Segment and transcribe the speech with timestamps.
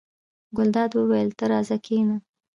[0.55, 2.15] ګلداد وویل: ته راځه کېنه.